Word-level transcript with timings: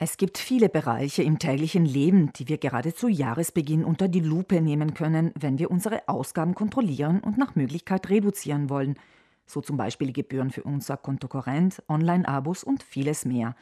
Es 0.00 0.16
gibt 0.16 0.38
viele 0.38 0.68
Bereiche 0.68 1.24
im 1.24 1.40
täglichen 1.40 1.84
Leben, 1.84 2.32
die 2.34 2.46
wir 2.46 2.58
gerade 2.58 2.94
zu 2.94 3.08
Jahresbeginn 3.08 3.84
unter 3.84 4.06
die 4.06 4.20
Lupe 4.20 4.60
nehmen 4.60 4.94
können, 4.94 5.32
wenn 5.36 5.58
wir 5.58 5.72
unsere 5.72 6.08
Ausgaben 6.08 6.54
kontrollieren 6.54 7.18
und 7.18 7.36
nach 7.36 7.56
Möglichkeit 7.56 8.08
reduzieren 8.08 8.70
wollen. 8.70 8.96
So 9.44 9.60
zum 9.60 9.76
Beispiel 9.76 10.12
Gebühren 10.12 10.50
für 10.50 10.62
unser 10.62 10.96
Kontokorrent, 10.96 11.82
Online-Abos 11.88 12.62
und 12.62 12.84
vieles 12.84 13.24
mehr. 13.24 13.56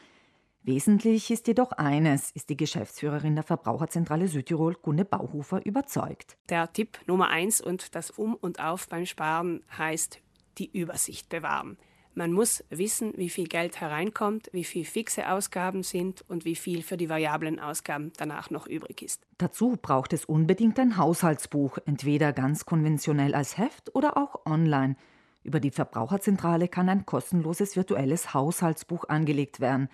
Wesentlich 0.62 1.30
ist 1.30 1.46
jedoch 1.46 1.72
eines, 1.72 2.32
ist 2.32 2.50
die 2.50 2.56
Geschäftsführerin 2.56 3.34
der 3.34 3.44
Verbraucherzentrale 3.44 4.28
Südtirol, 4.28 4.74
Gunne 4.74 5.06
Bauhofer, 5.06 5.64
überzeugt. 5.64 6.36
Der 6.50 6.70
Tipp 6.70 6.98
Nummer 7.06 7.28
eins 7.28 7.62
und 7.62 7.94
das 7.94 8.10
Um 8.10 8.34
und 8.34 8.60
Auf 8.60 8.90
beim 8.90 9.06
Sparen 9.06 9.64
heißt 9.78 10.20
die 10.58 10.70
Übersicht 10.78 11.30
bewahren. 11.30 11.78
Man 12.18 12.32
muss 12.32 12.64
wissen, 12.70 13.12
wie 13.18 13.28
viel 13.28 13.46
Geld 13.46 13.78
hereinkommt, 13.78 14.48
wie 14.50 14.64
viel 14.64 14.86
fixe 14.86 15.30
Ausgaben 15.30 15.82
sind 15.82 16.24
und 16.30 16.46
wie 16.46 16.56
viel 16.56 16.82
für 16.82 16.96
die 16.96 17.10
variablen 17.10 17.60
Ausgaben 17.60 18.10
danach 18.16 18.48
noch 18.48 18.66
übrig 18.66 19.02
ist. 19.02 19.20
Dazu 19.36 19.76
braucht 19.80 20.14
es 20.14 20.24
unbedingt 20.24 20.78
ein 20.78 20.96
Haushaltsbuch, 20.96 21.76
entweder 21.84 22.32
ganz 22.32 22.64
konventionell 22.64 23.34
als 23.34 23.58
Heft 23.58 23.94
oder 23.94 24.16
auch 24.16 24.46
online. 24.46 24.96
Über 25.42 25.60
die 25.60 25.70
Verbraucherzentrale 25.70 26.68
kann 26.68 26.88
ein 26.88 27.04
kostenloses 27.04 27.76
virtuelles 27.76 28.32
Haushaltsbuch 28.32 29.10
angelegt 29.10 29.60
werden. 29.60 29.90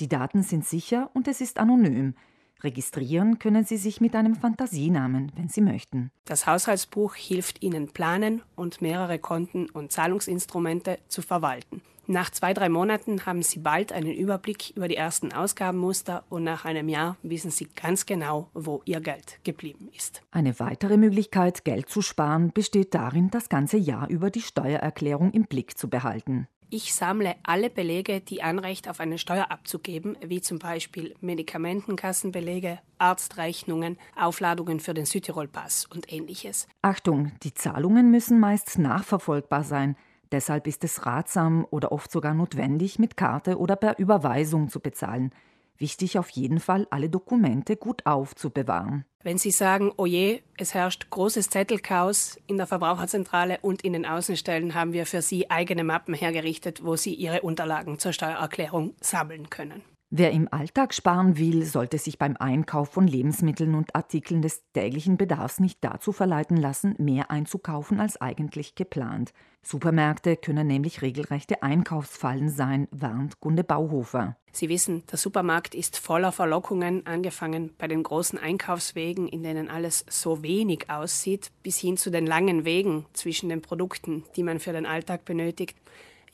Die 0.00 0.08
Daten 0.08 0.42
sind 0.42 0.64
sicher 0.64 1.10
und 1.12 1.28
es 1.28 1.42
ist 1.42 1.58
anonym. 1.58 2.14
Registrieren 2.62 3.38
können 3.38 3.64
Sie 3.64 3.76
sich 3.76 4.00
mit 4.00 4.14
einem 4.14 4.34
Fantasienamen, 4.34 5.32
wenn 5.36 5.48
Sie 5.48 5.60
möchten. 5.60 6.10
Das 6.24 6.46
Haushaltsbuch 6.46 7.14
hilft 7.14 7.62
Ihnen 7.62 7.88
planen 7.88 8.42
und 8.54 8.80
mehrere 8.80 9.18
Konten 9.18 9.68
und 9.70 9.92
Zahlungsinstrumente 9.92 10.98
zu 11.08 11.22
verwalten. 11.22 11.82
Nach 12.08 12.30
zwei, 12.30 12.54
drei 12.54 12.68
Monaten 12.68 13.26
haben 13.26 13.42
Sie 13.42 13.58
bald 13.58 13.92
einen 13.92 14.12
Überblick 14.12 14.70
über 14.76 14.86
die 14.86 14.94
ersten 14.94 15.32
Ausgabenmuster 15.32 16.22
und 16.28 16.44
nach 16.44 16.64
einem 16.64 16.88
Jahr 16.88 17.16
wissen 17.22 17.50
Sie 17.50 17.66
ganz 17.74 18.06
genau, 18.06 18.48
wo 18.54 18.80
Ihr 18.84 19.00
Geld 19.00 19.40
geblieben 19.42 19.88
ist. 19.94 20.22
Eine 20.30 20.60
weitere 20.60 20.98
Möglichkeit, 20.98 21.64
Geld 21.64 21.88
zu 21.88 22.02
sparen, 22.02 22.52
besteht 22.52 22.94
darin, 22.94 23.30
das 23.30 23.48
ganze 23.48 23.76
Jahr 23.76 24.08
über 24.08 24.30
die 24.30 24.40
Steuererklärung 24.40 25.32
im 25.32 25.46
Blick 25.46 25.76
zu 25.76 25.90
behalten. 25.90 26.46
Ich 26.68 26.94
sammle 26.94 27.36
alle 27.44 27.70
Belege, 27.70 28.20
die 28.20 28.42
Anrecht 28.42 28.88
auf 28.88 28.98
eine 28.98 29.18
Steuer 29.18 29.52
abzugeben, 29.52 30.18
wie 30.20 30.40
zum 30.40 30.58
Beispiel 30.58 31.14
Medikamentenkassenbelege, 31.20 32.80
Arztrechnungen, 32.98 33.98
Aufladungen 34.16 34.80
für 34.80 34.92
den 34.92 35.06
Südtirol-Pass 35.06 35.86
und 35.86 36.12
ähnliches. 36.12 36.66
Achtung, 36.82 37.30
die 37.44 37.54
Zahlungen 37.54 38.10
müssen 38.10 38.40
meist 38.40 38.80
nachverfolgbar 38.80 39.62
sein. 39.62 39.96
Deshalb 40.32 40.66
ist 40.66 40.82
es 40.82 41.06
ratsam 41.06 41.64
oder 41.70 41.92
oft 41.92 42.10
sogar 42.10 42.34
notwendig, 42.34 42.98
mit 42.98 43.16
Karte 43.16 43.58
oder 43.58 43.76
per 43.76 44.00
Überweisung 44.00 44.68
zu 44.68 44.80
bezahlen. 44.80 45.30
Wichtig 45.78 46.18
auf 46.18 46.30
jeden 46.30 46.60
Fall, 46.60 46.86
alle 46.90 47.10
Dokumente 47.10 47.76
gut 47.76 48.06
aufzubewahren. 48.06 49.04
Wenn 49.22 49.38
Sie 49.38 49.50
sagen, 49.50 49.92
oh 49.96 50.06
je, 50.06 50.42
es 50.56 50.72
herrscht 50.72 51.10
großes 51.10 51.50
Zettelchaos 51.50 52.38
in 52.46 52.56
der 52.56 52.66
Verbraucherzentrale 52.66 53.58
und 53.60 53.82
in 53.82 53.92
den 53.92 54.06
Außenstellen 54.06 54.74
haben 54.74 54.92
wir 54.92 55.04
für 55.04 55.20
Sie 55.20 55.50
eigene 55.50 55.84
Mappen 55.84 56.14
hergerichtet, 56.14 56.84
wo 56.84 56.96
Sie 56.96 57.12
Ihre 57.12 57.42
Unterlagen 57.42 57.98
zur 57.98 58.12
Steuererklärung 58.12 58.94
sammeln 59.00 59.50
können. 59.50 59.82
Wer 60.10 60.30
im 60.30 60.46
Alltag 60.52 60.94
sparen 60.94 61.36
will, 61.36 61.64
sollte 61.64 61.98
sich 61.98 62.16
beim 62.16 62.36
Einkauf 62.36 62.90
von 62.90 63.08
Lebensmitteln 63.08 63.74
und 63.74 63.96
Artikeln 63.96 64.40
des 64.40 64.62
täglichen 64.72 65.16
Bedarfs 65.16 65.58
nicht 65.58 65.78
dazu 65.80 66.12
verleiten 66.12 66.56
lassen, 66.56 66.94
mehr 66.98 67.32
einzukaufen 67.32 67.98
als 67.98 68.20
eigentlich 68.20 68.76
geplant. 68.76 69.32
Supermärkte 69.62 70.36
können 70.36 70.68
nämlich 70.68 71.02
regelrechte 71.02 71.64
Einkaufsfallen 71.64 72.50
sein, 72.50 72.86
warnt 72.92 73.40
Gunde 73.40 73.64
Bauhofer. 73.64 74.36
Sie 74.52 74.68
wissen, 74.68 75.02
der 75.10 75.18
Supermarkt 75.18 75.74
ist 75.74 75.98
voller 75.98 76.30
Verlockungen, 76.30 77.04
angefangen 77.04 77.74
bei 77.76 77.88
den 77.88 78.04
großen 78.04 78.38
Einkaufswegen, 78.38 79.26
in 79.26 79.42
denen 79.42 79.68
alles 79.68 80.06
so 80.08 80.44
wenig 80.44 80.88
aussieht, 80.88 81.50
bis 81.64 81.78
hin 81.78 81.96
zu 81.96 82.10
den 82.10 82.26
langen 82.26 82.64
Wegen 82.64 83.06
zwischen 83.12 83.48
den 83.48 83.60
Produkten, 83.60 84.22
die 84.36 84.44
man 84.44 84.60
für 84.60 84.72
den 84.72 84.86
Alltag 84.86 85.24
benötigt. 85.24 85.76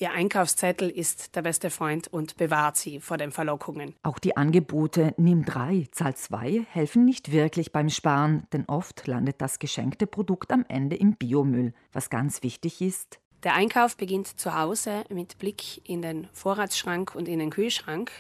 Ihr 0.03 0.11
Einkaufszettel 0.11 0.91
ist 0.91 1.37
der 1.37 1.43
beste 1.43 1.71
Freund 1.71 2.09
und 2.09 2.37
bewahrt 2.37 2.77
sie 2.77 2.99
vor 2.99 3.19
den 3.19 3.31
Verlockungen. 3.31 3.95
Auch 4.03 4.19
die 4.19 4.37
Angebote 4.37 5.15
Nimm 5.17 5.45
drei, 5.45 5.87
zahl 5.93 6.17
zwei 6.17 6.67
helfen 6.73 7.05
nicht 7.05 7.31
wirklich 7.31 7.71
beim 7.71 7.89
Sparen, 7.89 8.43
denn 8.53 8.65
oft 8.67 9.07
landet 9.07 9.41
das 9.41 9.61
geschenkte 9.61 10.09
Produkt 10.09 10.51
am 10.51 10.65
Ende 10.67 10.97
im 10.97 11.15
Biomüll. 11.15 11.73
Was 11.93 12.11
ganz 12.11 12.43
wichtig 12.43 12.81
ist, 12.81 13.21
der 13.45 13.55
Einkauf 13.55 13.97
beginnt 13.97 14.27
zu 14.27 14.59
Hause 14.59 15.05
mit 15.09 15.39
Blick 15.39 15.89
in 15.89 16.03
den 16.03 16.27
Vorratsschrank 16.33 17.15
und 17.15 17.29
in 17.29 17.39
den 17.39 17.51
Kühlschrank. 17.51 18.11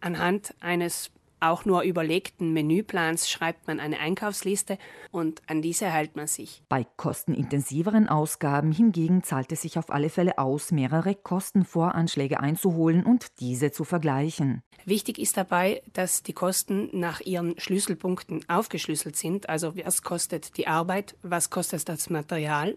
Anhand 0.00 0.54
eines 0.60 1.10
auch 1.50 1.64
nur 1.64 1.82
überlegten 1.82 2.52
Menüplans 2.52 3.30
schreibt 3.30 3.66
man 3.66 3.80
eine 3.80 3.98
Einkaufsliste 4.00 4.78
und 5.10 5.42
an 5.46 5.62
diese 5.62 5.86
hält 5.86 6.16
man 6.16 6.26
sich. 6.26 6.62
Bei 6.68 6.86
kostenintensiveren 6.96 8.08
Ausgaben 8.08 8.72
hingegen 8.72 9.22
zahlt 9.22 9.52
es 9.52 9.62
sich 9.62 9.78
auf 9.78 9.90
alle 9.90 10.10
Fälle 10.10 10.38
aus, 10.38 10.72
mehrere 10.72 11.14
Kostenvoranschläge 11.14 12.40
einzuholen 12.40 13.04
und 13.04 13.40
diese 13.40 13.72
zu 13.72 13.84
vergleichen. 13.84 14.62
Wichtig 14.84 15.18
ist 15.18 15.36
dabei, 15.36 15.82
dass 15.92 16.22
die 16.22 16.32
Kosten 16.32 16.88
nach 16.92 17.20
ihren 17.20 17.58
Schlüsselpunkten 17.58 18.48
aufgeschlüsselt 18.48 19.16
sind. 19.16 19.48
Also 19.48 19.76
was 19.76 20.02
kostet 20.02 20.56
die 20.56 20.66
Arbeit, 20.66 21.16
was 21.22 21.50
kostet 21.50 21.88
das 21.88 22.10
Material, 22.10 22.76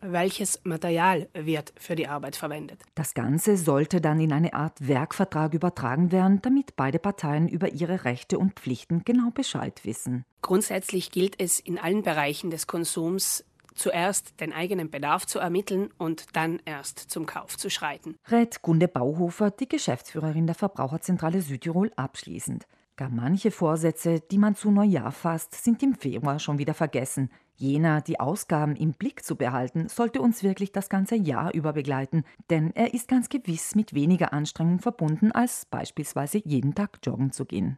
welches 0.00 0.60
Material 0.64 1.28
wird 1.34 1.72
für 1.76 1.96
die 1.96 2.08
Arbeit 2.08 2.36
verwendet. 2.36 2.80
Das 2.94 3.14
Ganze 3.14 3.56
sollte 3.56 4.00
dann 4.00 4.20
in 4.20 4.32
eine 4.32 4.54
Art 4.54 4.86
Werkvertrag 4.86 5.54
übertragen 5.54 6.12
werden, 6.12 6.40
damit 6.42 6.76
beide 6.76 6.98
Parteien 6.98 7.48
über 7.48 7.70
ihre 7.72 8.04
Rechte 8.04 8.38
und 8.38 8.58
Pflichten 8.60 9.02
genau 9.04 9.30
Bescheid 9.30 9.80
wissen. 9.84 10.24
Grundsätzlich 10.42 11.10
gilt 11.10 11.40
es 11.40 11.58
in 11.58 11.78
allen 11.78 12.02
Bereichen 12.02 12.50
des 12.50 12.66
Konsums 12.66 13.44
zuerst 13.74 14.40
den 14.40 14.52
eigenen 14.52 14.90
Bedarf 14.90 15.26
zu 15.26 15.38
ermitteln 15.38 15.90
und 15.98 16.36
dann 16.36 16.60
erst 16.64 16.98
zum 16.98 17.26
Kauf 17.26 17.56
zu 17.56 17.70
schreiten. 17.70 18.16
Rät 18.28 18.62
Gunde 18.62 18.88
Bauhofer, 18.88 19.50
die 19.50 19.68
Geschäftsführerin 19.68 20.46
der 20.46 20.56
Verbraucherzentrale 20.56 21.40
Südtirol, 21.40 21.92
abschließend. 21.96 22.66
Gar 22.98 23.10
manche 23.10 23.52
Vorsätze, 23.52 24.18
die 24.18 24.38
man 24.38 24.56
zu 24.56 24.72
Neujahr 24.72 25.12
fasst, 25.12 25.54
sind 25.54 25.84
im 25.84 25.94
Februar 25.94 26.40
schon 26.40 26.58
wieder 26.58 26.74
vergessen. 26.74 27.30
Jener, 27.54 28.00
die 28.00 28.18
Ausgaben 28.18 28.74
im 28.74 28.92
Blick 28.92 29.24
zu 29.24 29.36
behalten, 29.36 29.88
sollte 29.88 30.20
uns 30.20 30.42
wirklich 30.42 30.72
das 30.72 30.88
ganze 30.88 31.14
Jahr 31.14 31.54
über 31.54 31.74
begleiten, 31.74 32.24
denn 32.50 32.72
er 32.74 32.94
ist 32.94 33.06
ganz 33.06 33.28
gewiss 33.28 33.76
mit 33.76 33.94
weniger 33.94 34.32
Anstrengung 34.32 34.80
verbunden, 34.80 35.30
als 35.30 35.64
beispielsweise 35.66 36.42
jeden 36.44 36.74
Tag 36.74 36.98
joggen 37.04 37.30
zu 37.30 37.44
gehen. 37.44 37.76